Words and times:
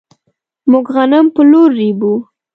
موږ 0.71 0.85
غنم 0.95 1.25
په 1.35 1.41
لور 1.51 1.69
ريبو. 1.79 2.13